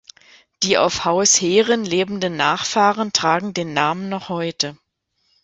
[0.63, 4.75] Die auf Haus Heeren lebenden Nachfahren tragen den Namen noch heute.